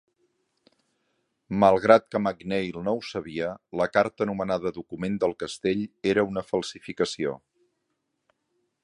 [1.63, 3.51] Malgrat que MacNeill no ho sabia,
[3.81, 5.85] la carta anomenada Document del castell
[6.15, 7.37] era una falsificació.